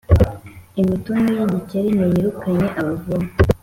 Imitunu 0.81 1.25
y’igikeri 1.37 1.89
ntiyirukanye 1.95 2.67
abavomyi. 2.79 3.29